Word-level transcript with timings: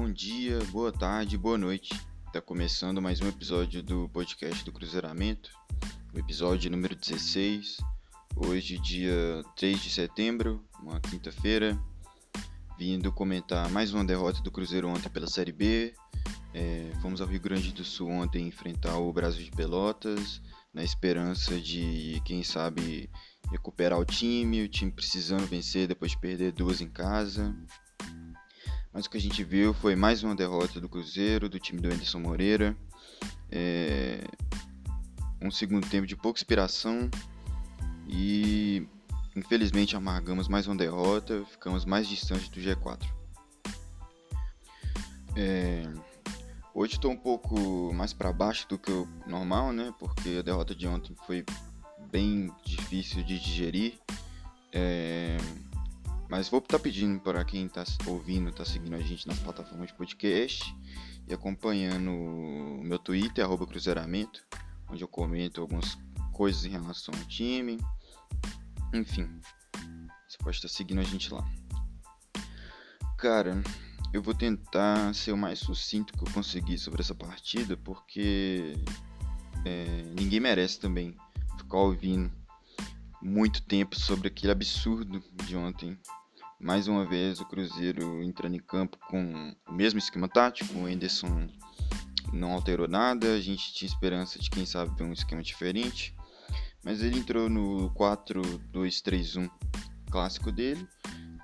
Bom 0.00 0.12
dia, 0.12 0.60
boa 0.70 0.92
tarde, 0.92 1.36
boa 1.36 1.58
noite. 1.58 1.92
Está 2.28 2.40
começando 2.40 3.02
mais 3.02 3.20
um 3.20 3.26
episódio 3.26 3.82
do 3.82 4.08
podcast 4.10 4.64
do 4.64 4.70
Cruzeiramento, 4.70 5.50
o 6.14 6.18
episódio 6.20 6.70
número 6.70 6.94
16. 6.94 7.78
Hoje, 8.36 8.78
dia 8.78 9.42
3 9.56 9.82
de 9.82 9.90
setembro, 9.90 10.64
uma 10.80 11.00
quinta-feira, 11.00 11.76
vindo 12.78 13.10
comentar 13.10 13.68
mais 13.70 13.92
uma 13.92 14.04
derrota 14.04 14.40
do 14.40 14.52
Cruzeiro 14.52 14.88
ontem 14.88 15.08
pela 15.08 15.26
Série 15.26 15.50
B. 15.50 15.92
É, 16.54 16.92
fomos 17.02 17.20
ao 17.20 17.26
Rio 17.26 17.40
Grande 17.40 17.72
do 17.72 17.82
Sul 17.82 18.08
ontem 18.08 18.46
enfrentar 18.46 18.96
o 18.98 19.12
Brasil 19.12 19.42
de 19.42 19.50
Pelotas, 19.50 20.40
na 20.72 20.84
esperança 20.84 21.60
de, 21.60 22.22
quem 22.24 22.44
sabe, 22.44 23.10
recuperar 23.50 23.98
o 23.98 24.04
time, 24.04 24.62
o 24.62 24.68
time 24.68 24.92
precisando 24.92 25.44
vencer 25.44 25.88
depois 25.88 26.12
de 26.12 26.20
perder 26.20 26.52
duas 26.52 26.80
em 26.80 26.88
casa. 26.88 27.52
Mas 28.98 29.06
o 29.06 29.10
que 29.10 29.16
a 29.16 29.20
gente 29.20 29.44
viu 29.44 29.72
foi 29.72 29.94
mais 29.94 30.24
uma 30.24 30.34
derrota 30.34 30.80
do 30.80 30.88
Cruzeiro, 30.88 31.48
do 31.48 31.60
time 31.60 31.80
do 31.80 31.86
Anderson 31.86 32.18
Moreira. 32.18 32.76
É... 33.48 34.24
Um 35.40 35.52
segundo 35.52 35.88
tempo 35.88 36.04
de 36.04 36.16
pouca 36.16 36.40
inspiração 36.40 37.08
e 38.08 38.88
infelizmente 39.36 39.94
amargamos 39.94 40.48
mais 40.48 40.66
uma 40.66 40.74
derrota, 40.74 41.44
ficamos 41.48 41.84
mais 41.84 42.08
distantes 42.08 42.48
do 42.48 42.60
G4. 42.60 43.08
É... 45.36 45.84
Hoje 46.74 46.94
estou 46.94 47.12
um 47.12 47.16
pouco 47.16 47.94
mais 47.94 48.12
para 48.12 48.32
baixo 48.32 48.68
do 48.68 48.76
que 48.76 48.90
o 48.90 49.06
normal, 49.28 49.72
né? 49.72 49.94
Porque 50.00 50.38
a 50.40 50.42
derrota 50.42 50.74
de 50.74 50.88
ontem 50.88 51.14
foi 51.24 51.44
bem 52.10 52.52
difícil 52.64 53.22
de 53.22 53.38
digerir. 53.38 53.96
É... 54.72 55.36
Mas 56.28 56.48
vou 56.48 56.58
estar 56.58 56.76
tá 56.76 56.82
pedindo 56.82 57.18
para 57.20 57.44
quem 57.44 57.66
está 57.66 57.84
ouvindo, 58.06 58.50
está 58.50 58.64
seguindo 58.64 58.94
a 58.94 59.00
gente 59.00 59.26
nas 59.26 59.38
plataformas 59.38 59.88
de 59.88 59.94
podcast 59.94 60.74
e 61.26 61.32
acompanhando 61.32 62.10
o 62.10 62.82
meu 62.84 62.98
Twitter, 62.98 63.46
Cruzeiramento, 63.66 64.44
onde 64.90 65.02
eu 65.02 65.08
comento 65.08 65.60
algumas 65.60 65.96
coisas 66.32 66.66
em 66.66 66.70
relação 66.70 67.14
ao 67.14 67.24
time. 67.24 67.78
Enfim, 68.92 69.40
você 70.28 70.38
pode 70.38 70.56
estar 70.56 70.68
tá 70.68 70.74
seguindo 70.74 71.00
a 71.00 71.04
gente 71.04 71.32
lá. 71.32 71.44
Cara, 73.16 73.62
eu 74.12 74.22
vou 74.22 74.34
tentar 74.34 75.14
ser 75.14 75.32
o 75.32 75.36
mais 75.36 75.58
sucinto 75.58 76.12
que 76.12 76.22
eu 76.22 76.32
conseguir 76.32 76.78
sobre 76.78 77.00
essa 77.00 77.14
partida, 77.14 77.76
porque 77.76 78.74
é, 79.64 80.02
ninguém 80.18 80.40
merece 80.40 80.78
também 80.78 81.16
ficar 81.58 81.78
ouvindo 81.78 82.30
muito 83.20 83.62
tempo 83.62 83.98
sobre 83.98 84.28
aquele 84.28 84.52
absurdo 84.52 85.22
de 85.44 85.56
ontem. 85.56 85.98
Mais 86.60 86.88
uma 86.88 87.04
vez 87.04 87.40
o 87.40 87.46
Cruzeiro 87.46 88.22
entrando 88.22 88.56
em 88.56 88.60
campo 88.60 88.98
com 89.08 89.54
o 89.68 89.72
mesmo 89.72 89.98
esquema 89.98 90.28
tático, 90.28 90.76
o 90.76 90.88
Enderson 90.88 91.48
não 92.32 92.52
alterou 92.52 92.88
nada, 92.88 93.34
a 93.34 93.40
gente 93.40 93.72
tinha 93.72 93.88
esperança 93.88 94.38
de 94.38 94.50
quem 94.50 94.66
sabe 94.66 94.94
ver 94.96 95.04
um 95.04 95.12
esquema 95.12 95.42
diferente, 95.42 96.14
mas 96.84 97.02
ele 97.02 97.18
entrou 97.18 97.48
no 97.48 97.90
4-2-3-1 97.90 99.50
clássico 100.10 100.50
dele, 100.50 100.86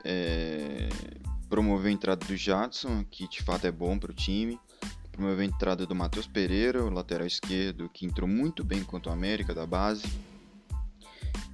é, 0.05 0.89
promoveu 1.49 1.91
a 1.91 1.95
entrada 1.95 2.27
do 2.27 2.37
Jadson, 2.37 3.05
que 3.05 3.29
de 3.29 3.43
fato 3.43 3.67
é 3.67 3.73
bom 3.73 3.99
para 3.99 4.11
o 4.11 4.15
time, 4.15 4.59
promoveu 5.13 5.41
a 5.41 5.45
entrada 5.45 5.87
do 5.87 5.95
Matheus 5.95 6.27
Pereira, 6.27 6.85
o 6.85 6.91
lateral 6.91 7.27
esquerdo, 7.27 7.89
que 7.89 8.05
entrou 8.05 8.29
muito 8.29 8.65
bem 8.65 8.83
contra 8.83 9.11
o 9.11 9.15
América 9.15 9.55
da 9.55 9.65
base, 9.65 10.05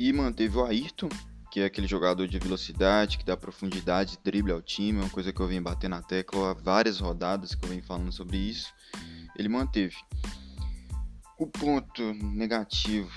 e 0.00 0.14
manteve 0.14 0.56
o 0.56 0.64
Ayrton, 0.64 1.10
que 1.50 1.60
é 1.60 1.66
aquele 1.66 1.86
jogador 1.86 2.26
de 2.26 2.38
velocidade, 2.38 3.18
que 3.18 3.24
dá 3.24 3.36
profundidade, 3.36 4.18
drible 4.24 4.50
ao 4.50 4.62
time, 4.62 4.98
é 4.98 5.02
uma 5.02 5.10
coisa 5.10 5.30
que 5.30 5.38
eu 5.38 5.46
venho 5.46 5.60
batendo 5.60 5.90
na 5.90 6.00
tecla 6.00 6.52
há 6.52 6.54
várias 6.54 7.00
rodadas 7.00 7.54
que 7.54 7.62
eu 7.62 7.68
venho 7.68 7.82
falando 7.82 8.10
sobre 8.10 8.38
isso. 8.38 8.72
Ele 9.36 9.50
manteve. 9.50 9.94
O 11.38 11.46
ponto 11.46 12.14
negativo, 12.14 13.10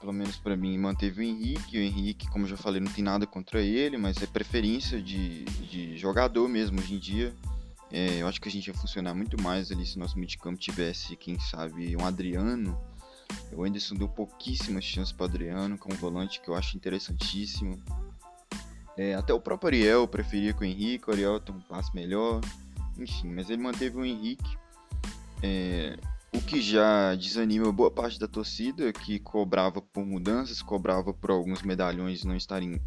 pelo 0.00 0.12
menos 0.12 0.36
para 0.36 0.56
mim, 0.56 0.76
manteve 0.76 1.20
o 1.20 1.22
Henrique. 1.22 1.78
O 1.78 1.80
Henrique, 1.80 2.28
como 2.28 2.44
eu 2.44 2.48
já 2.48 2.56
falei, 2.56 2.80
não 2.80 2.90
tem 2.90 3.04
nada 3.04 3.24
contra 3.24 3.62
ele, 3.62 3.96
mas 3.96 4.20
é 4.20 4.26
preferência 4.26 5.00
de, 5.00 5.44
de 5.44 5.96
jogador 5.96 6.48
mesmo 6.48 6.80
hoje 6.80 6.94
em 6.94 6.98
dia. 6.98 7.32
É, 7.92 8.20
eu 8.20 8.26
acho 8.26 8.40
que 8.40 8.48
a 8.48 8.50
gente 8.50 8.66
ia 8.66 8.74
funcionar 8.74 9.14
muito 9.14 9.40
mais 9.40 9.70
ali 9.70 9.86
se 9.86 9.96
nosso 9.96 10.18
midcamp 10.18 10.58
tivesse, 10.58 11.14
quem 11.14 11.38
sabe, 11.38 11.96
um 11.96 12.04
Adriano 12.04 12.89
o 13.52 13.64
Anderson 13.64 13.94
deu 13.94 14.08
pouquíssimas 14.08 14.84
chances 14.84 15.12
para 15.12 15.26
Adriano, 15.26 15.78
como 15.78 15.94
volante 15.96 16.40
que 16.40 16.48
eu 16.48 16.54
acho 16.54 16.76
interessantíssimo. 16.76 17.82
É, 18.96 19.14
até 19.14 19.32
o 19.32 19.40
próprio 19.40 19.68
Ariel 19.68 20.06
preferia 20.06 20.52
com 20.52 20.60
o 20.60 20.66
Henrique, 20.66 21.08
o 21.08 21.12
Ariel 21.12 21.40
tem 21.40 21.54
um 21.54 21.60
passe 21.60 21.94
melhor. 21.94 22.40
Enfim, 22.98 23.28
mas 23.28 23.48
ele 23.48 23.62
manteve 23.62 23.96
o 23.96 24.04
Henrique. 24.04 24.58
É, 25.42 25.98
o 26.32 26.40
que 26.40 26.60
já 26.60 27.14
desanima 27.14 27.72
boa 27.72 27.90
parte 27.90 28.18
da 28.18 28.28
torcida, 28.28 28.92
que 28.92 29.18
cobrava 29.18 29.80
por 29.80 30.04
mudanças, 30.04 30.62
cobrava 30.62 31.12
por 31.12 31.30
alguns 31.30 31.62
medalhões 31.62 32.24
não 32.24 32.36
estarem 32.36 32.80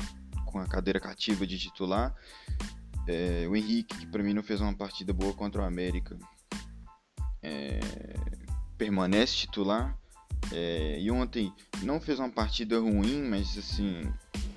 com 0.46 0.60
a 0.60 0.68
cadeira 0.68 1.00
cativa 1.00 1.46
de 1.46 1.58
titular. 1.58 2.16
É, 3.08 3.46
o 3.50 3.56
Henrique, 3.56 3.98
que 3.98 4.06
para 4.06 4.24
mim 4.24 4.34
não 4.34 4.44
fez 4.44 4.62
uma 4.62 4.74
partida 4.74 5.12
boa 5.12 5.34
contra 5.34 5.62
o 5.62 5.66
América, 5.66 6.18
é, 7.42 7.80
permanece 8.78 9.36
titular. 9.36 9.98
É, 10.52 11.00
e 11.00 11.10
ontem 11.10 11.54
não 11.82 12.00
fez 12.00 12.20
uma 12.20 12.30
partida 12.30 12.80
ruim, 12.80 13.24
mas 13.24 13.58
assim 13.58 14.02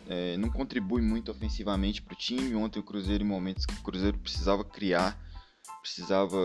é, 0.08 0.36
não 0.36 0.50
contribui 0.50 1.00
muito 1.00 1.30
ofensivamente 1.30 2.02
para 2.02 2.14
o 2.14 2.16
time. 2.16 2.54
Ontem 2.54 2.80
o 2.80 2.82
Cruzeiro, 2.82 3.24
em 3.24 3.26
momentos 3.26 3.64
que 3.64 3.74
o 3.74 3.82
Cruzeiro 3.82 4.18
precisava 4.18 4.64
criar, 4.64 5.18
precisava 5.80 6.36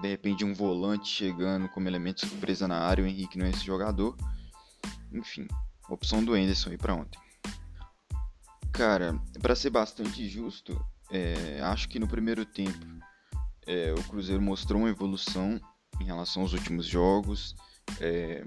de 0.00 0.08
repente 0.08 0.44
um 0.44 0.54
volante 0.54 1.08
chegando 1.08 1.68
como 1.68 1.88
elemento 1.88 2.26
surpresa 2.26 2.68
na 2.68 2.78
área. 2.78 3.04
O 3.04 3.06
Henrique 3.06 3.36
não 3.36 3.46
é 3.46 3.50
esse 3.50 3.64
jogador. 3.64 4.16
Enfim, 5.12 5.46
opção 5.88 6.24
do 6.24 6.36
Enderson 6.36 6.70
aí 6.70 6.78
para 6.78 6.94
ontem. 6.94 7.18
Cara, 8.72 9.20
para 9.40 9.56
ser 9.56 9.70
bastante 9.70 10.28
justo, 10.28 10.80
é, 11.10 11.60
acho 11.62 11.88
que 11.88 11.98
no 11.98 12.06
primeiro 12.06 12.44
tempo 12.44 12.86
é, 13.66 13.92
o 13.92 14.04
Cruzeiro 14.04 14.40
mostrou 14.40 14.82
uma 14.82 14.90
evolução 14.90 15.60
em 16.00 16.04
relação 16.04 16.42
aos 16.42 16.52
últimos 16.52 16.86
jogos. 16.86 17.56
É, 18.00 18.44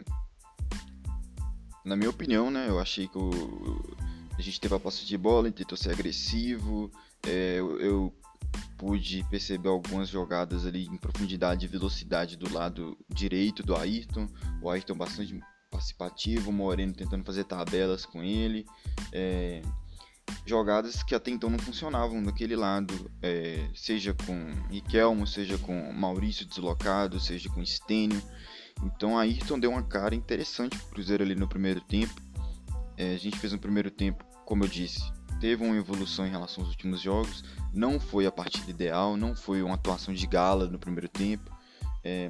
na 1.84 1.96
minha 1.96 2.10
opinião, 2.10 2.52
né, 2.52 2.70
eu 2.70 2.80
achei 2.80 3.08
que 3.08 3.18
o, 3.18 3.96
a 4.38 4.42
gente 4.42 4.60
teve 4.60 4.76
a 4.76 4.80
posse 4.80 5.06
de 5.06 5.18
bola, 5.18 5.52
tentou 5.52 5.78
ser 5.78 5.92
agressivo. 5.92 6.92
É, 7.28 7.56
eu, 7.60 7.80
eu, 7.80 8.14
pude 8.78 9.24
perceber 9.30 9.70
algumas 9.70 10.10
jogadas 10.10 10.66
ali 10.66 10.88
em 10.88 10.98
profundidade 10.98 11.66
e 11.66 11.70
velocidade 11.70 12.36
do 12.36 12.52
lado 12.52 12.98
direito 13.08 13.62
do 13.62 13.76
Ayrton. 13.76 14.28
O 14.62 14.70
Ayrton 14.70 14.96
bastante 14.96 15.40
participativo, 15.70 16.50
o 16.50 16.54
Moreno 16.54 16.92
tentando 16.92 17.24
fazer 17.24 17.44
tabelas 17.44 18.06
com 18.06 18.24
ele. 18.24 18.66
É, 19.12 19.62
jogadas 20.46 21.04
que 21.04 21.16
até 21.16 21.32
então 21.32 21.50
não 21.50 21.60
funcionavam 21.60 22.22
daquele 22.24 22.56
lado, 22.56 23.12
é, 23.22 23.70
seja 23.76 24.14
com 24.14 24.52
Riquelmo, 24.70 25.28
seja 25.28 25.58
com 25.60 25.94
Maurício 25.94 26.46
deslocado, 26.46 27.20
seja 27.20 27.50
com 27.50 27.64
Stênio. 27.64 28.22
Então 28.84 29.18
a 29.18 29.22
Ayrton 29.22 29.60
deu 29.60 29.72
uma 29.72 29.84
cara 29.84 30.16
interessante 30.16 30.78
pro 30.78 30.88
Cruzeiro 30.90 31.24
ali 31.24 31.36
no 31.36 31.48
primeiro 31.48 31.82
tempo. 31.82 32.22
É, 32.98 33.14
a 33.14 33.18
gente 33.18 33.38
fez 33.40 33.54
no 33.54 33.60
primeiro 33.60 33.90
tempo, 33.90 34.24
como 34.46 34.64
eu 34.64 34.68
disse, 34.68 35.02
teve 35.40 35.64
uma 35.64 35.76
evolução 35.76 36.26
em 36.26 36.30
relação 36.30 36.64
aos 36.64 36.72
últimos 36.72 37.02
jogos. 37.02 37.44
Não 37.74 38.00
foi 38.00 38.26
a 38.26 38.32
partida 38.32 38.70
ideal, 38.70 39.18
não 39.18 39.36
foi 39.36 39.62
uma 39.64 39.76
atuação 39.76 40.14
de 40.14 40.26
gala 40.28 40.68
no 40.68 40.78
primeiro 40.78 41.10
tempo. 41.10 41.52
É, 42.04 42.30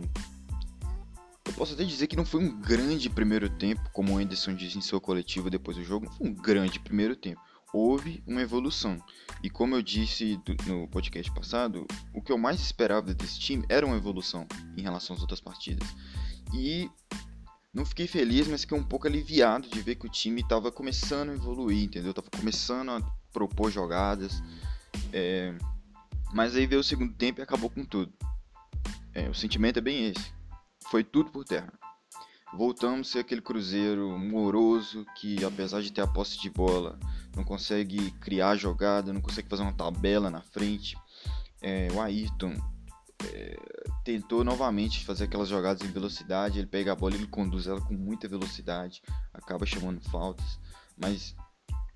eu 1.45 1.53
posso 1.53 1.73
até 1.73 1.83
dizer 1.83 2.07
que 2.07 2.15
não 2.15 2.25
foi 2.25 2.41
um 2.41 2.61
grande 2.61 3.09
primeiro 3.09 3.49
tempo, 3.49 3.81
como 3.91 4.13
o 4.13 4.17
Anderson 4.17 4.53
disse 4.53 4.77
em 4.77 4.81
seu 4.81 5.01
coletivo 5.01 5.49
depois 5.49 5.75
do 5.75 5.83
jogo. 5.83 6.05
Não 6.05 6.13
foi 6.13 6.27
um 6.29 6.33
grande 6.33 6.79
primeiro 6.79 7.15
tempo. 7.15 7.41
Houve 7.73 8.23
uma 8.25 8.41
evolução. 8.41 8.97
E 9.43 9.49
como 9.49 9.75
eu 9.75 9.81
disse 9.81 10.39
no 10.65 10.87
podcast 10.87 11.33
passado, 11.33 11.85
o 12.13 12.21
que 12.21 12.31
eu 12.31 12.37
mais 12.37 12.61
esperava 12.61 13.13
desse 13.13 13.39
time 13.39 13.65
era 13.67 13.85
uma 13.85 13.95
evolução 13.95 14.47
em 14.77 14.81
relação 14.81 15.15
às 15.15 15.21
outras 15.21 15.41
partidas. 15.41 15.87
E 16.53 16.89
não 17.73 17.85
fiquei 17.85 18.07
feliz, 18.07 18.47
mas 18.47 18.61
fiquei 18.61 18.77
um 18.77 18.83
pouco 18.83 19.07
aliviado 19.07 19.69
de 19.69 19.81
ver 19.81 19.95
que 19.95 20.05
o 20.05 20.09
time 20.09 20.41
estava 20.41 20.71
começando 20.71 21.29
a 21.29 21.33
evoluir, 21.33 21.85
entendeu? 21.85 22.13
Tava 22.13 22.29
começando 22.29 22.89
a 22.91 23.01
propor 23.31 23.71
jogadas. 23.71 24.43
É... 25.13 25.55
Mas 26.33 26.55
aí 26.55 26.65
veio 26.65 26.81
o 26.81 26.83
segundo 26.83 27.13
tempo 27.13 27.39
e 27.39 27.43
acabou 27.43 27.69
com 27.69 27.85
tudo. 27.85 28.11
É, 29.13 29.29
o 29.29 29.33
sentimento 29.33 29.77
é 29.77 29.81
bem 29.81 30.09
esse. 30.09 30.33
Foi 30.89 31.03
tudo 31.03 31.31
por 31.31 31.45
terra. 31.45 31.71
Voltamos 32.53 33.07
a 33.07 33.11
ser 33.11 33.19
aquele 33.19 33.41
Cruzeiro 33.41 34.17
moroso 34.19 35.05
que, 35.15 35.43
apesar 35.43 35.81
de 35.81 35.91
ter 35.91 36.01
a 36.01 36.07
posse 36.07 36.39
de 36.41 36.49
bola, 36.49 36.99
não 37.35 37.45
consegue 37.45 38.11
criar 38.19 38.57
jogada, 38.57 39.13
não 39.13 39.21
consegue 39.21 39.47
fazer 39.47 39.63
uma 39.63 39.73
tabela 39.73 40.29
na 40.29 40.41
frente. 40.41 40.97
É, 41.61 41.87
o 41.93 42.01
Ayrton 42.01 42.55
é, 43.33 43.57
tentou 44.03 44.43
novamente 44.43 45.05
fazer 45.05 45.25
aquelas 45.25 45.49
jogadas 45.49 45.81
em 45.81 45.91
velocidade. 45.91 46.59
Ele 46.59 46.67
pega 46.67 46.91
a 46.91 46.95
bola, 46.95 47.15
ele 47.15 47.27
conduz 47.27 47.67
ela 47.67 47.81
com 47.81 47.93
muita 47.93 48.27
velocidade, 48.27 49.01
acaba 49.33 49.65
chamando 49.65 50.01
faltas. 50.01 50.59
Mas 50.97 51.35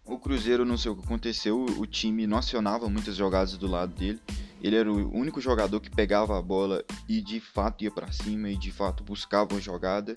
o 0.05 0.19
Cruzeiro, 0.19 0.65
não 0.65 0.77
sei 0.77 0.91
o 0.91 0.95
que 0.95 1.03
aconteceu, 1.03 1.65
o 1.65 1.85
time 1.85 2.27
não 2.27 2.37
acionava 2.37 2.87
muitas 2.89 3.15
jogadas 3.15 3.57
do 3.57 3.67
lado 3.67 3.93
dele. 3.93 4.19
Ele 4.61 4.75
era 4.75 4.91
o 4.91 5.15
único 5.15 5.41
jogador 5.41 5.79
que 5.79 5.89
pegava 5.89 6.37
a 6.37 6.41
bola 6.41 6.83
e 7.07 7.21
de 7.21 7.39
fato 7.39 7.83
ia 7.83 7.91
para 7.91 8.11
cima 8.11 8.49
e 8.49 8.57
de 8.57 8.71
fato 8.71 9.03
buscava 9.03 9.53
uma 9.53 9.61
jogada. 9.61 10.15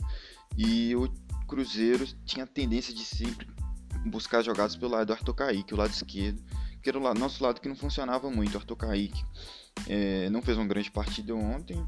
E 0.56 0.94
o 0.94 1.08
Cruzeiro 1.46 2.06
tinha 2.24 2.44
a 2.44 2.46
tendência 2.46 2.94
de 2.94 3.04
sempre 3.04 3.46
buscar 4.06 4.42
jogadas 4.42 4.76
pelo 4.76 4.92
lado 4.92 5.08
do 5.08 5.12
Arthur 5.12 5.34
Kaique, 5.34 5.74
o 5.74 5.76
lado 5.76 5.90
esquerdo, 5.90 6.42
que 6.82 6.88
era 6.88 6.98
o 6.98 7.02
lado, 7.02 7.18
nosso 7.18 7.42
lado 7.42 7.60
que 7.60 7.68
não 7.68 7.76
funcionava 7.76 8.30
muito. 8.30 8.56
Arthur 8.56 8.76
Kaique 8.76 9.24
é, 9.88 10.28
não 10.30 10.42
fez 10.42 10.56
uma 10.56 10.66
grande 10.66 10.90
partida 10.90 11.34
ontem. 11.34 11.84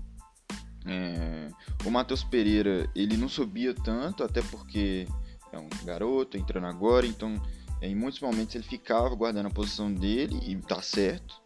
É, 0.87 1.51
o 1.85 1.91
Matheus 1.91 2.25
Pereira 2.25 2.89
ele 2.95 3.17
não 3.17 3.29
subia 3.29 3.75
tanto, 3.75 4.25
até 4.25 4.43
porque 4.43 5.07
é 5.53 5.59
um 5.59 5.69
garoto 5.85 6.37
entrando 6.37 6.67
agora, 6.67 7.07
então 7.07 7.41
em 7.83 7.95
muitos 7.95 8.21
momentos 8.21 8.55
ele 8.55 8.65
ficava 8.65 9.15
guardando 9.15 9.47
a 9.47 9.51
posição 9.51 9.93
dele 9.93 10.39
e 10.43 10.57
tá 10.57 10.81
certo. 10.83 11.41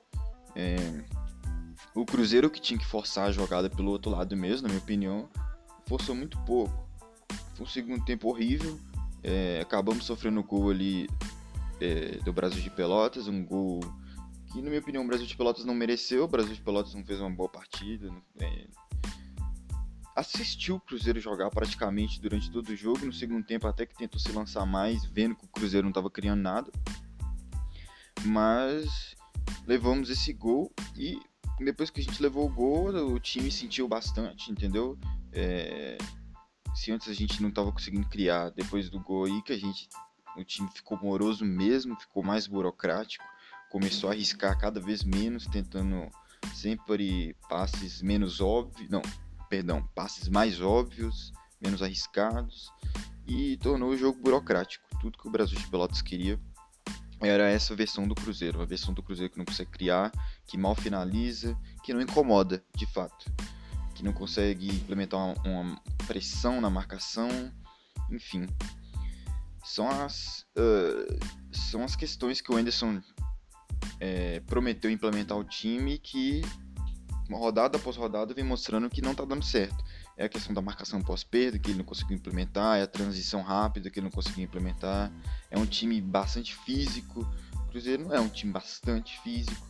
É, 0.54 0.76
o 1.94 2.04
Cruzeiro 2.04 2.50
que 2.50 2.60
tinha 2.60 2.78
que 2.78 2.86
forçar 2.86 3.28
a 3.28 3.32
jogada 3.32 3.70
pelo 3.70 3.90
outro 3.90 4.10
lado 4.10 4.36
mesmo, 4.36 4.66
na 4.66 4.68
minha 4.68 4.82
opinião, 4.82 5.28
forçou 5.86 6.14
muito 6.14 6.38
pouco. 6.40 6.88
Foi 7.54 7.64
um 7.64 7.68
segundo 7.68 8.04
tempo 8.04 8.28
horrível. 8.28 8.78
É, 9.22 9.60
acabamos 9.62 10.04
sofrendo 10.04 10.40
o 10.40 10.44
gol 10.44 10.70
ali 10.70 11.08
do 12.24 12.32
Brasil 12.32 12.62
de 12.62 12.70
Pelotas, 12.70 13.28
um 13.28 13.44
gol 13.44 13.80
que, 14.52 14.60
na 14.62 14.68
minha 14.68 14.80
opinião, 14.80 15.04
o 15.04 15.06
Brasil 15.06 15.26
de 15.26 15.36
Pelotas 15.36 15.64
não 15.64 15.74
mereceu. 15.74 16.24
O 16.24 16.28
Brasil 16.28 16.54
de 16.54 16.60
Pelotas 16.60 16.94
não 16.94 17.04
fez 17.04 17.20
uma 17.20 17.30
boa 17.30 17.48
partida. 17.48 18.10
É, 18.40 18.66
assistiu 20.14 20.76
o 20.76 20.80
Cruzeiro 20.80 21.18
jogar 21.18 21.50
praticamente 21.50 22.20
durante 22.20 22.50
todo 22.50 22.68
o 22.68 22.76
jogo. 22.76 23.04
No 23.04 23.12
segundo 23.12 23.44
tempo, 23.44 23.66
até 23.66 23.84
que 23.84 23.96
tentou 23.96 24.20
se 24.20 24.30
lançar 24.32 24.64
mais, 24.64 25.04
vendo 25.04 25.34
que 25.34 25.44
o 25.44 25.48
Cruzeiro 25.48 25.84
não 25.84 25.90
estava 25.90 26.10
criando 26.10 26.40
nada. 26.40 26.70
Mas 28.24 29.16
levamos 29.66 30.08
esse 30.10 30.32
gol 30.32 30.72
e 30.96 31.18
depois 31.58 31.90
que 31.90 32.00
a 32.00 32.02
gente 32.02 32.22
levou 32.22 32.46
o 32.46 32.52
gol, 32.52 32.88
o 33.12 33.20
time 33.20 33.50
sentiu 33.50 33.86
bastante, 33.86 34.50
entendeu? 34.50 34.98
É, 35.32 35.98
se 36.74 36.90
antes 36.90 37.08
a 37.08 37.12
gente 37.12 37.40
não 37.40 37.48
estava 37.48 37.70
conseguindo 37.70 38.08
criar, 38.08 38.50
depois 38.50 38.90
do 38.90 38.98
gol 38.98 39.24
aí 39.24 39.42
que 39.42 39.52
a 39.52 39.58
gente, 39.58 39.88
o 40.36 40.44
time 40.44 40.68
ficou 40.74 40.98
moroso 41.00 41.44
mesmo, 41.44 41.98
ficou 41.98 42.22
mais 42.22 42.46
burocrático, 42.46 43.24
começou 43.70 44.10
a 44.10 44.12
arriscar 44.12 44.58
cada 44.58 44.80
vez 44.80 45.02
menos, 45.02 45.46
tentando 45.46 46.08
sempre 46.54 47.36
passes 47.48 48.02
menos 48.02 48.40
óbvios, 48.40 48.88
não, 48.90 49.02
perdão, 49.48 49.82
passes 49.94 50.28
mais 50.28 50.60
óbvios, 50.60 51.32
menos 51.60 51.82
arriscados 51.82 52.70
e 53.26 53.56
tornou 53.58 53.90
o 53.90 53.96
jogo 53.96 54.20
burocrático. 54.20 54.84
Tudo 55.00 55.18
que 55.18 55.26
o 55.26 55.30
Brasil 55.30 55.58
de 55.58 55.66
Pelotas 55.68 56.02
queria 56.02 56.38
era 57.20 57.48
essa 57.48 57.74
versão 57.74 58.06
do 58.06 58.14
Cruzeiro, 58.14 58.58
uma 58.58 58.66
versão 58.66 58.92
do 58.92 59.02
Cruzeiro 59.02 59.32
que 59.32 59.38
não 59.38 59.44
consegue 59.44 59.70
criar, 59.70 60.12
que 60.46 60.58
mal 60.58 60.74
finaliza, 60.74 61.58
que 61.82 61.94
não 61.94 62.00
incomoda 62.00 62.62
de 62.74 62.86
fato, 62.86 63.32
que 63.94 64.04
não 64.04 64.12
consegue 64.12 64.68
implementar 64.68 65.20
uma, 65.20 65.34
uma 65.44 65.80
pressão 66.06 66.60
na 66.60 66.68
marcação, 66.68 67.28
enfim. 68.10 68.46
São 69.64 69.88
as, 69.88 70.46
uh, 70.56 71.18
são 71.50 71.82
as 71.82 71.96
questões 71.96 72.40
que 72.40 72.52
o 72.52 72.56
Anderson 72.56 73.00
é, 73.98 74.40
prometeu 74.40 74.90
implementar 74.90 75.38
o 75.38 75.44
time 75.44 75.98
que 75.98 76.42
rodada 77.32 77.78
após 77.78 77.96
rodada 77.96 78.34
vem 78.34 78.44
mostrando 78.44 78.90
que 78.90 79.00
não 79.00 79.12
está 79.12 79.24
dando 79.24 79.44
certo. 79.44 79.82
É 80.16 80.26
a 80.26 80.28
questão 80.28 80.54
da 80.54 80.60
marcação 80.60 81.00
pós-perda, 81.02 81.58
que 81.58 81.70
ele 81.70 81.78
não 81.78 81.84
conseguiu 81.84 82.16
implementar, 82.16 82.78
é 82.78 82.82
a 82.82 82.86
transição 82.86 83.42
rápida 83.42 83.90
que 83.90 83.98
ele 83.98 84.04
não 84.04 84.12
conseguiu 84.12 84.44
implementar. 84.44 85.10
É 85.50 85.58
um 85.58 85.66
time 85.66 86.00
bastante 86.00 86.54
físico. 86.54 87.26
O 87.56 87.70
Cruzeiro 87.70 88.04
não 88.04 88.14
é 88.14 88.20
um 88.20 88.28
time 88.28 88.52
bastante 88.52 89.18
físico, 89.20 89.66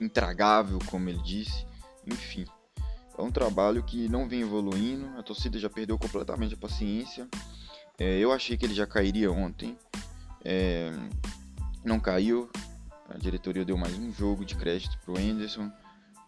intragável, 0.00 0.78
como 0.86 1.08
ele 1.08 1.20
disse. 1.22 1.66
Enfim, 2.06 2.44
é 3.18 3.22
um 3.22 3.32
trabalho 3.32 3.82
que 3.82 4.08
não 4.08 4.28
vem 4.28 4.42
evoluindo. 4.42 5.18
A 5.18 5.22
torcida 5.22 5.58
já 5.58 5.68
perdeu 5.68 5.98
completamente 5.98 6.54
a 6.54 6.58
paciência. 6.58 7.28
É, 7.98 8.18
eu 8.18 8.30
achei 8.32 8.56
que 8.56 8.66
ele 8.66 8.74
já 8.74 8.86
cairia 8.86 9.30
ontem. 9.30 9.76
É, 10.44 10.92
não 11.84 11.98
caiu. 11.98 12.50
A 13.08 13.16
diretoria 13.16 13.64
deu 13.64 13.76
mais 13.76 13.96
um 13.96 14.12
jogo 14.12 14.44
de 14.44 14.54
crédito 14.54 14.98
para 14.98 15.14
o 15.14 15.18
Anderson. 15.18 15.70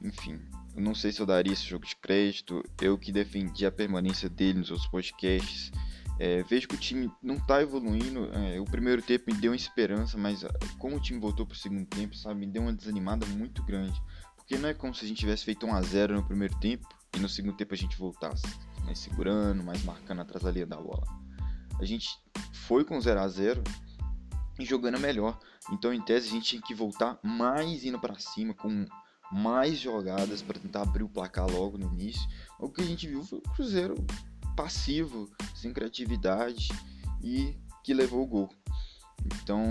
Enfim, 0.01 0.41
eu 0.75 0.81
não 0.81 0.95
sei 0.95 1.11
se 1.13 1.21
eu 1.21 1.27
daria 1.27 1.53
esse 1.53 1.65
jogo 1.65 1.85
de 1.85 1.97
crédito. 1.97 2.63
Eu 2.81 2.97
que 2.97 3.13
defendi 3.13 3.67
a 3.67 3.73
permanência 3.73 4.29
dele 4.29 4.61
nos 4.61 4.71
outros 4.71 4.89
podcasts. 4.89 5.71
É, 6.19 6.43
vejo 6.43 6.67
que 6.67 6.75
o 6.75 6.79
time 6.79 7.11
não 7.23 7.35
está 7.35 7.61
evoluindo. 7.61 8.31
É, 8.33 8.59
o 8.61 8.65
primeiro 8.65 9.03
tempo 9.03 9.25
me 9.27 9.39
deu 9.39 9.53
uma 9.53 9.57
esperança, 9.57 10.17
mas 10.17 10.45
ah, 10.45 10.53
como 10.79 10.97
o 10.97 11.01
time 11.01 11.21
voltou 11.21 11.47
para 11.47 11.55
o 11.55 11.59
segundo 11.59 11.87
tempo, 11.87 12.17
sabe, 12.17 12.41
me 12.41 12.47
deu 12.47 12.63
uma 12.63 12.73
desanimada 12.73 13.27
muito 13.27 13.63
grande. 13.63 14.01
Porque 14.37 14.57
não 14.57 14.69
é 14.69 14.75
como 14.75 14.95
se 14.95 15.05
a 15.05 15.09
gente 15.09 15.19
tivesse 15.19 15.45
feito 15.45 15.67
1 15.67 15.75
a 15.75 15.83
0 15.83 16.15
no 16.15 16.25
primeiro 16.25 16.59
tempo 16.59 16.89
e 17.15 17.21
no 17.21 17.29
segundo 17.29 17.57
tempo 17.57 17.75
a 17.75 17.77
gente 17.77 17.99
voltasse 17.99 18.47
mais 18.85 18.99
segurando, 18.99 19.63
mais 19.63 19.85
marcando 19.85 20.23
atrás 20.23 20.43
da 20.43 20.51
linha 20.51 20.67
da 20.67 20.77
bola. 20.77 21.28
A 21.79 21.85
gente 21.85 22.09
foi 22.67 22.85
com 22.85 23.01
0 23.01 23.21
a 23.21 23.29
0 23.29 23.63
e 24.59 24.65
jogando 24.65 24.99
melhor. 24.99 25.39
Então, 25.71 25.93
em 25.93 26.01
tese, 26.01 26.29
a 26.29 26.31
gente 26.33 26.47
tinha 26.47 26.63
que 26.63 26.75
voltar 26.75 27.19
mais 27.23 27.85
indo 27.85 27.99
para 27.99 28.19
cima 28.19 28.55
com 28.55 28.85
mais 29.31 29.79
jogadas 29.79 30.41
para 30.41 30.59
tentar 30.59 30.83
abrir 30.83 31.05
o 31.05 31.09
placar 31.09 31.47
logo 31.51 31.77
no 31.77 31.93
início. 31.93 32.27
O 32.59 32.71
que 32.71 32.81
a 32.81 32.85
gente 32.85 33.07
viu 33.07 33.25
foi 33.25 33.39
o 33.39 33.43
Cruzeiro 33.43 33.95
passivo, 34.57 35.31
sem 35.55 35.73
criatividade 35.73 36.69
e 37.23 37.57
que 37.85 37.95
levou 37.95 38.23
o 38.23 38.27
gol. 38.27 38.49
Então 39.25 39.65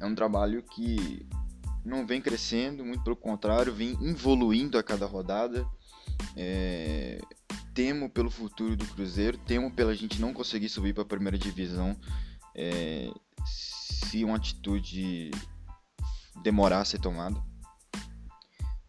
é 0.00 0.06
um 0.06 0.14
trabalho 0.14 0.62
que 0.62 1.26
não 1.84 2.06
vem 2.06 2.20
crescendo, 2.20 2.84
muito 2.84 3.04
pelo 3.04 3.16
contrário, 3.16 3.72
vem 3.72 3.92
evoluindo 4.02 4.78
a 4.78 4.82
cada 4.82 5.06
rodada. 5.06 5.66
É... 6.36 7.20
Temo 7.74 8.08
pelo 8.08 8.30
futuro 8.30 8.76
do 8.76 8.86
Cruzeiro, 8.86 9.36
temo 9.38 9.70
pela 9.70 9.94
gente 9.94 10.20
não 10.20 10.32
conseguir 10.32 10.68
subir 10.68 10.94
para 10.94 11.02
a 11.02 11.06
primeira 11.06 11.36
divisão 11.36 11.98
é... 12.54 13.10
se 13.44 14.24
uma 14.24 14.36
atitude 14.36 15.30
demorar 16.42 16.80
a 16.80 16.84
ser 16.84 17.00
tomada. 17.00 17.36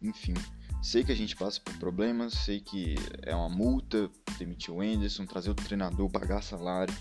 Enfim, 0.00 0.34
sei 0.82 1.02
que 1.02 1.10
a 1.10 1.16
gente 1.16 1.34
passa 1.34 1.60
por 1.60 1.76
problemas, 1.78 2.32
sei 2.34 2.60
que 2.60 2.94
é 3.22 3.34
uma 3.34 3.48
multa 3.48 4.08
demitir 4.38 4.72
o 4.72 4.80
Anderson, 4.80 5.26
trazer 5.26 5.48
outro 5.48 5.64
treinador, 5.64 6.08
pagar 6.08 6.42
salário. 6.42 6.94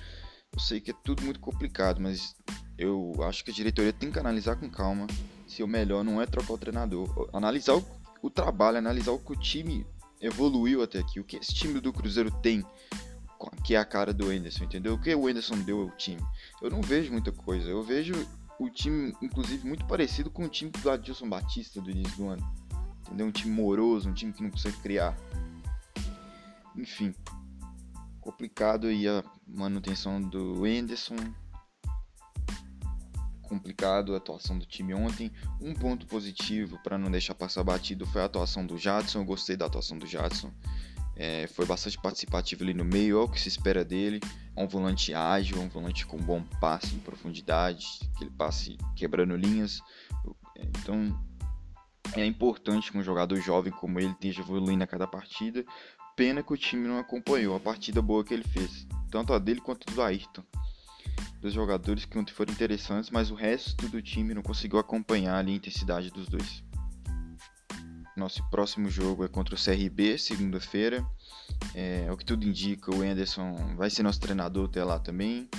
Eu 0.52 0.60
sei 0.60 0.80
que 0.80 0.92
é 0.92 0.96
tudo 1.04 1.22
muito 1.24 1.40
complicado, 1.40 2.02
mas 2.02 2.36
eu 2.78 3.14
acho 3.24 3.44
que 3.44 3.52
a 3.52 3.54
diretoria 3.54 3.94
tem 3.94 4.12
que 4.12 4.20
analisar 4.20 4.56
com 4.56 4.70
calma 4.70 5.06
se 5.48 5.62
o 5.62 5.68
melhor 5.68 6.04
não 6.04 6.22
é 6.22 6.26
trocar 6.26 6.54
o 6.54 6.58
treinador. 6.58 7.30
Analisar 7.32 7.76
o, 7.76 7.86
o 8.22 8.30
trabalho, 8.30 8.78
analisar 8.78 9.12
o 9.12 9.20
que 9.20 9.34
o 9.34 9.36
time 9.36 9.86
evoluiu 10.26 10.82
até 10.82 11.00
aqui, 11.00 11.20
o 11.20 11.24
que 11.24 11.38
esse 11.38 11.54
time 11.54 11.80
do 11.80 11.94
Cruzeiro 11.94 12.32
tem, 12.42 12.64
que 13.64 13.76
é 13.76 13.78
a 13.78 13.86
cara 13.86 14.14
do 14.14 14.30
Anderson, 14.30 14.64
entendeu? 14.64 14.96
O 14.96 15.02
que 15.02 15.14
o 15.14 15.28
Anderson 15.28 15.58
deu 15.60 15.82
ao 15.82 15.92
time. 15.92 16.22
Eu 16.62 16.70
não 16.70 16.82
vejo 16.82 17.12
muita 17.12 17.32
coisa, 17.32 17.70
eu 17.70 17.84
vejo 17.84 18.14
o 18.60 18.70
time, 18.70 19.14
inclusive, 19.22 19.68
muito 19.68 19.86
parecido 19.86 20.30
com 20.30 20.46
o 20.46 20.50
time 20.50 20.72
do 20.72 20.90
Adilson 20.90 21.28
Batista 21.28 21.82
do 21.82 21.92
início 21.92 22.18
do 22.18 22.28
ano 22.30 22.66
entendeu? 23.06 23.28
Um 23.28 23.32
time 23.32 23.54
moroso, 23.54 24.10
um 24.10 24.14
time 24.14 24.34
que 24.34 24.44
não 24.44 24.50
consegue 24.50 24.78
criar. 24.78 25.16
Enfim, 26.76 27.14
complicado 28.20 28.88
aí 28.88 29.08
a 29.08 29.24
manutenção 29.48 30.22
do 30.22 30.66
Anderson. 30.66 31.16
Complicado 33.56 34.14
a 34.14 34.18
atuação 34.18 34.60
do 34.60 34.66
time 34.66 34.94
ontem. 34.94 35.32
Um 35.62 35.74
ponto 35.74 36.06
positivo 36.08 36.78
para 36.84 36.98
não 36.98 37.10
deixar 37.10 37.34
passar 37.34 37.64
batido 37.64 38.06
foi 38.06 38.22
a 38.22 38.26
atuação 38.26 38.66
do 38.66 38.78
Jadson. 38.78 39.20
Eu 39.20 39.26
gostei 39.26 39.56
da 39.56 39.66
atuação 39.66 39.98
do 39.98 40.06
Jadson. 40.06 40.52
É, 41.16 41.48
foi 41.48 41.66
bastante 41.66 41.98
participativo 41.98 42.64
ali 42.64 42.74
no 42.74 42.84
meio, 42.84 43.18
é 43.18 43.24
o 43.24 43.30
que 43.30 43.40
se 43.40 43.48
espera 43.48 43.86
dele. 43.86 44.20
É 44.54 44.62
um 44.62 44.68
volante 44.68 45.14
ágil, 45.14 45.58
um 45.62 45.70
volante 45.70 46.06
com 46.06 46.18
bom 46.18 46.44
passe 46.60 46.94
em 46.96 47.00
profundidade, 47.00 47.88
aquele 48.14 48.32
passe 48.32 48.78
quebrando 48.94 49.38
linhas. 49.38 49.80
Então, 50.58 51.18
é 52.14 52.26
importante 52.26 52.92
que 52.92 52.98
um 52.98 53.04
jogador 53.04 53.40
jovem 53.40 53.72
como 53.72 54.02
ele 54.02 54.12
esteja 54.12 54.42
evoluindo 54.42 54.84
a 54.84 54.88
cada 54.88 55.08
partida. 55.08 55.64
Pena 56.18 56.44
que 56.44 56.52
o 56.52 56.58
time 56.58 56.90
não 56.90 57.00
acompanhou 57.00 57.56
a 57.56 57.60
partida 57.60 58.02
boa 58.02 58.22
que 58.22 58.34
ele 58.34 58.44
fez, 58.44 58.86
tanto 59.10 59.32
a 59.32 59.40
dele 59.40 59.62
quanto 59.62 59.90
a 59.90 59.94
do 59.94 60.02
Ayrton. 60.02 60.44
Dos 61.42 61.54
jogadores 61.54 62.06
que 62.06 62.34
foram 62.34 62.52
interessantes, 62.52 63.10
mas 63.10 63.30
o 63.30 63.36
resto 63.36 63.88
do 63.90 64.02
time 64.02 64.34
não 64.34 64.42
conseguiu 64.42 64.80
acompanhar 64.80 65.46
a 65.46 65.50
intensidade 65.50 66.10
dos 66.10 66.28
dois. 66.28 66.64
Nosso 68.16 68.42
próximo 68.50 68.90
jogo 68.90 69.26
é 69.26 69.28
contra 69.28 69.56
o 69.56 69.58
CRB, 69.58 70.18
segunda-feira. 70.18 71.06
É, 71.74 72.08
o 72.12 72.16
que 72.16 72.26
tudo 72.26 72.48
indica, 72.48 72.94
o 72.96 73.02
Anderson 73.02 73.76
vai 73.76 73.90
ser 73.90 74.04
nosso 74.04 74.22
treinador 74.22 74.70
até 74.70 74.84
lá 74.84 74.98
também. 74.98 75.50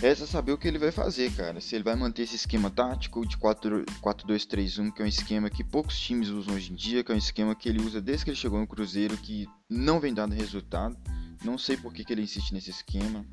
Resta 0.00 0.26
saber 0.26 0.52
o 0.52 0.58
que 0.58 0.68
ele 0.68 0.78
vai 0.78 0.92
fazer, 0.92 1.30
cara. 1.32 1.60
Se 1.60 1.74
ele 1.74 1.82
vai 1.82 1.96
manter 1.96 2.22
esse 2.22 2.36
esquema 2.36 2.70
tático 2.70 3.26
de 3.26 3.36
4-2-3-1, 3.36 4.92
que 4.92 5.02
é 5.02 5.04
um 5.04 5.08
esquema 5.08 5.50
que 5.50 5.64
poucos 5.64 5.98
times 5.98 6.28
usam 6.28 6.54
hoje 6.54 6.72
em 6.72 6.76
dia, 6.76 7.02
que 7.02 7.10
é 7.10 7.14
um 7.16 7.18
esquema 7.18 7.54
que 7.54 7.68
ele 7.68 7.82
usa 7.82 8.00
desde 8.00 8.24
que 8.24 8.30
ele 8.30 8.36
chegou 8.36 8.60
no 8.60 8.66
Cruzeiro, 8.66 9.16
que 9.16 9.48
não 9.68 9.98
vem 9.98 10.14
dando 10.14 10.36
resultado. 10.36 10.96
Não 11.44 11.58
sei 11.58 11.76
por 11.76 11.92
que, 11.92 12.04
que 12.04 12.12
ele 12.12 12.22
insiste 12.22 12.52
nesse 12.52 12.70
esquema. 12.70 13.26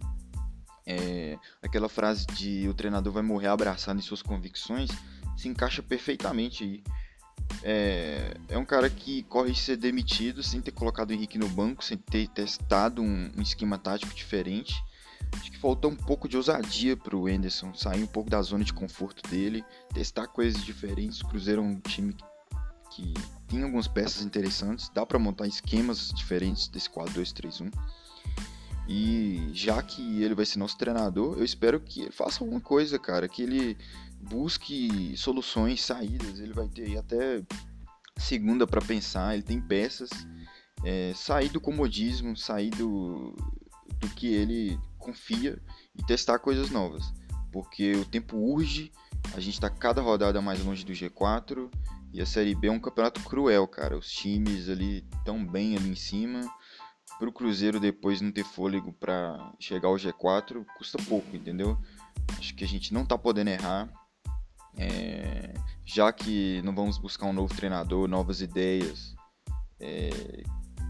É, 0.86 1.38
aquela 1.63 1.89
frase 1.89 2.25
de 2.27 2.68
o 2.70 2.74
treinador 2.74 3.12
vai 3.12 3.24
morrer 3.24 3.48
abraçado 3.48 3.98
em 3.98 4.04
suas 4.04 4.22
convicções 4.22 4.89
se 5.36 5.48
encaixa 5.48 5.84
perfeitamente 5.84 6.63
aí. 6.63 6.84
É, 7.62 8.38
é 8.50 8.58
um 8.58 8.65
cara 8.65 8.89
que 8.89 9.24
corre 9.24 9.54
ser 9.54 9.77
demitido 9.77 10.42
sem 10.42 10.62
ter 10.62 10.72
colocado 10.72 11.10
o 11.10 11.13
Henrique 11.13 11.38
no 11.38 11.50
banco, 11.50 11.84
sem 11.84 11.98
ter 11.98 12.27
testado 12.30 13.01
um, 13.01 13.32
um 13.38 13.42
esquema 13.42 13.77
tático 13.77 14.13
diferente. 14.13 14.74
Acho 15.34 15.51
que 15.51 15.58
faltou 15.58 15.92
um 15.92 15.96
pouco 15.96 16.30
de 16.30 16.38
ousadia 16.38 16.96
para 16.96 17.15
o 17.15 17.27
Anderson, 17.27 17.74
sair 17.74 18.04
um 18.04 18.08
pouco 18.08 18.30
da 18.30 18.42
zona 18.42 18.63
de 18.63 18.74
conforto 18.74 19.27
dele, 19.30 19.63
testar 19.94 20.27
coisas 20.27 20.63
diferentes. 20.63 21.22
O 21.22 21.27
Cruzeiro 21.27 21.62
é 21.62 21.65
um 21.65 21.80
time 21.80 22.15
que 22.92 23.13
tem 23.48 23.63
algumas 23.63 23.88
peças 23.88 24.24
interessantes, 24.24 24.89
dá 24.89 25.06
para 25.06 25.20
montar 25.20 25.48
esquemas 25.48 26.10
diferentes 26.15 26.68
desse 26.68 26.89
4-2-3-1. 26.89 27.72
E 28.88 29.50
já 29.54 29.82
que 29.82 30.22
ele 30.22 30.36
vai 30.36 30.46
ser 30.46 30.60
nosso 30.60 30.77
treinador, 30.77 31.38
eu 31.38 31.44
espero 31.44 31.80
que 31.80 32.01
ele 32.01 32.12
faça 32.12 32.44
alguma 32.44 32.62
coisa, 32.62 33.00
cara, 33.00 33.27
que 33.27 33.42
ele 33.42 33.77
busque 34.22 35.15
soluções, 35.18 35.82
saídas. 35.82 36.39
Ele 36.39 36.54
vai 36.54 36.68
ter 36.68 36.98
até 36.98 37.44
segunda 38.18 38.68
para 38.68 38.82
pensar, 38.82 39.34
ele 39.34 39.44
tem 39.44 39.60
peças. 39.60 40.10
É, 40.84 41.13
sair 41.15 41.50
do 41.50 41.60
comodismo, 41.60 42.38
sair 42.38 42.70
do, 42.70 43.36
do 44.00 44.10
que 44.10 44.27
ele 44.27 44.80
confia 45.00 45.60
e 45.96 46.04
testar 46.04 46.38
coisas 46.38 46.70
novas. 46.70 47.12
Porque 47.51 47.94
o 47.94 48.06
tempo 48.06 48.38
urge, 48.38 48.92
a 49.34 49.39
gente 49.39 49.56
está 49.56 49.70
cada 49.70 50.01
rodada 50.01 50.42
mais 50.42 50.63
longe 50.63 50.86
do 50.86 50.94
G4 50.94 51.72
e 52.13 52.22
a 52.22 52.25
Série 52.25 52.54
B 52.54 52.68
é 52.68 52.72
um 52.72 52.80
campeonato 52.80 53.22
cruel, 53.22 53.68
cara. 53.68 53.98
Os 53.98 54.12
times 54.12 54.70
ali 54.70 55.04
tão 55.24 55.44
bem 55.44 55.75
ali 55.75 55.89
em 55.89 55.96
cima 55.96 56.42
para 57.18 57.30
o 57.30 57.32
Cruzeiro 57.32 57.80
depois 57.80 58.22
não 58.22 58.32
ter 58.32 58.44
fôlego 58.44 58.94
para 58.94 59.54
chegar 59.60 59.88
ao 59.88 59.96
G4 59.96 60.66
custa 60.78 60.98
pouco, 61.08 61.36
entendeu? 61.36 61.78
Acho 62.38 62.56
que 62.56 62.64
a 62.64 62.68
gente 62.68 62.94
não 62.94 63.04
está 63.04 63.18
podendo 63.18 63.50
errar. 63.50 63.90
É, 64.78 65.54
já 65.86 66.12
que 66.12 66.62
não 66.64 66.76
vamos 66.76 66.98
buscar 66.98 67.28
um 67.28 67.34
novo 67.34 67.56
treinador, 67.56 68.08
novas 68.08 68.42
ideias, 68.42 69.16
é, 69.80 70.10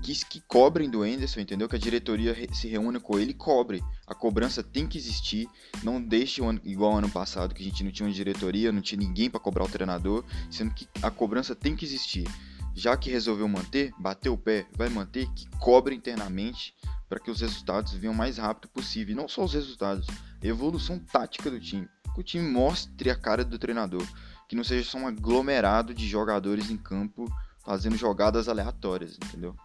que, 0.01 0.13
que 0.25 0.41
cobrem 0.41 0.89
do 0.89 1.05
Enderson, 1.05 1.39
entendeu? 1.39 1.67
Que 1.67 1.75
a 1.75 1.79
diretoria 1.79 2.35
se 2.53 2.67
reúna 2.67 2.99
com 2.99 3.19
ele 3.19 3.31
e 3.31 3.35
cobre. 3.35 3.83
A 4.05 4.13
cobrança 4.13 4.63
tem 4.63 4.87
que 4.87 4.97
existir. 4.97 5.47
Não 5.83 6.01
deixe 6.01 6.43
ano, 6.43 6.61
igual 6.63 6.97
ano 6.97 7.09
passado, 7.09 7.53
que 7.53 7.61
a 7.61 7.65
gente 7.65 7.83
não 7.83 7.91
tinha 7.91 8.07
uma 8.07 8.13
diretoria, 8.13 8.71
não 8.71 8.81
tinha 8.81 8.99
ninguém 8.99 9.29
para 9.29 9.39
cobrar 9.39 9.63
o 9.63 9.69
treinador, 9.69 10.23
sendo 10.49 10.73
que 10.73 10.87
a 11.01 11.09
cobrança 11.09 11.55
tem 11.55 11.75
que 11.75 11.85
existir 11.85 12.27
já 12.75 12.97
que 12.97 13.09
resolveu 13.09 13.47
manter, 13.47 13.93
bateu 13.97 14.33
o 14.33 14.37
pé, 14.37 14.67
vai 14.75 14.89
manter, 14.89 15.31
que 15.33 15.49
cobre 15.59 15.95
internamente 15.95 16.75
para 17.07 17.19
que 17.19 17.31
os 17.31 17.39
resultados 17.39 17.93
venham 17.93 18.13
o 18.13 18.17
mais 18.17 18.37
rápido 18.37 18.69
possível. 18.69 19.13
E 19.13 19.15
não 19.15 19.29
só 19.29 19.45
os 19.45 19.53
resultados, 19.53 20.05
evolução 20.43 20.99
tática 20.99 21.49
do 21.49 21.59
time. 21.59 21.87
Que 22.13 22.19
o 22.19 22.23
time 22.23 22.47
mostre 22.49 23.09
a 23.09 23.15
cara 23.15 23.45
do 23.45 23.57
treinador. 23.57 24.05
Que 24.49 24.57
não 24.57 24.63
seja 24.63 24.89
só 24.89 24.97
um 24.97 25.07
aglomerado 25.07 25.93
de 25.93 26.05
jogadores 26.05 26.69
em 26.69 26.77
campo 26.77 27.25
fazendo 27.63 27.95
jogadas 27.95 28.49
aleatórias, 28.49 29.15
entendeu? 29.15 29.55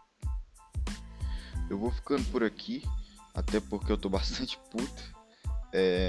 Eu 1.69 1.79
vou 1.79 1.91
ficando 1.91 2.25
por 2.31 2.45
aqui, 2.45 2.83
até 3.35 3.61
porque 3.61 3.91
eu 3.91 3.99
tô 3.99 4.09
bastante 4.09 4.57
puto. 4.71 5.03
É... 5.73 6.09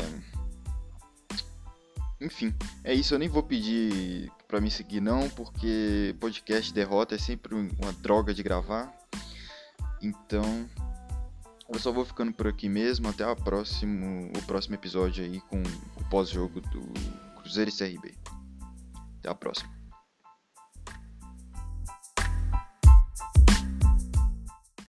Enfim, 2.20 2.54
é 2.84 2.94
isso. 2.94 3.16
Eu 3.16 3.20
nem 3.20 3.28
vou 3.28 3.42
pedir 3.42 4.32
para 4.52 4.60
me 4.60 4.70
seguir 4.70 5.00
não, 5.00 5.30
porque 5.30 6.14
podcast 6.20 6.74
derrota 6.74 7.16
é 7.16 7.18
sempre 7.18 7.56
uma 7.56 7.94
droga 7.94 8.34
de 8.34 8.44
gravar. 8.44 8.94
Então, 10.02 10.70
eu 11.74 11.80
só 11.80 11.90
vou 11.90 12.04
ficando 12.04 12.34
por 12.34 12.48
aqui 12.48 12.68
mesmo. 12.68 13.08
Até 13.08 13.24
a 13.24 13.34
próximo, 13.34 14.30
o 14.36 14.42
próximo 14.44 14.76
episódio 14.76 15.24
aí 15.24 15.40
com 15.40 15.62
o 15.62 16.10
pós-jogo 16.10 16.60
do 16.60 16.82
Cruzeiro 17.40 17.72
e 17.72 17.74
CRB. 17.74 18.14
Até 19.20 19.30
a 19.30 19.36
próxima. 19.36 19.81